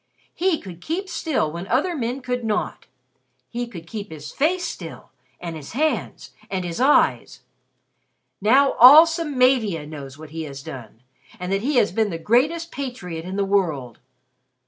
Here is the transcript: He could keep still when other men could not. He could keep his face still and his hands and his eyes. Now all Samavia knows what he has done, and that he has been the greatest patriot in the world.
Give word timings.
He 0.33 0.59
could 0.59 0.81
keep 0.81 1.07
still 1.07 1.51
when 1.51 1.67
other 1.67 1.95
men 1.95 2.21
could 2.21 2.43
not. 2.43 2.87
He 3.51 3.67
could 3.67 3.85
keep 3.85 4.09
his 4.11 4.31
face 4.31 4.65
still 4.65 5.11
and 5.39 5.55
his 5.55 5.73
hands 5.73 6.31
and 6.49 6.65
his 6.65 6.81
eyes. 6.81 7.41
Now 8.41 8.71
all 8.79 9.05
Samavia 9.05 9.85
knows 9.87 10.17
what 10.17 10.31
he 10.31 10.41
has 10.45 10.63
done, 10.63 11.03
and 11.39 11.51
that 11.51 11.61
he 11.61 11.75
has 11.75 11.91
been 11.91 12.09
the 12.09 12.17
greatest 12.17 12.71
patriot 12.71 13.25
in 13.25 13.35
the 13.35 13.45
world. 13.45 13.99